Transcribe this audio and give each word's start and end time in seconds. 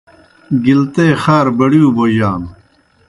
گِلتے 0.63 1.05
خار 1.21 1.47
بڑِیؤ 1.57 1.89
بوجانوْ۔ 1.95 2.49